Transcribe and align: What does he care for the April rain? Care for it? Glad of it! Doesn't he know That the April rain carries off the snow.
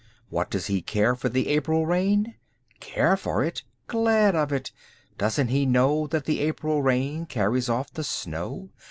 What 0.29 0.49
does 0.49 0.65
he 0.65 0.81
care 0.81 1.13
for 1.13 1.29
the 1.29 1.47
April 1.49 1.85
rain? 1.85 2.33
Care 2.79 3.15
for 3.15 3.43
it? 3.43 3.61
Glad 3.85 4.35
of 4.35 4.51
it! 4.51 4.71
Doesn't 5.19 5.49
he 5.49 5.63
know 5.67 6.07
That 6.07 6.25
the 6.25 6.39
April 6.39 6.81
rain 6.81 7.27
carries 7.27 7.69
off 7.69 7.93
the 7.93 8.03
snow. 8.03 8.71